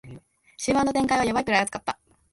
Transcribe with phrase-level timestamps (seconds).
[0.57, 1.99] 終盤の展開はヤバいくらい熱かった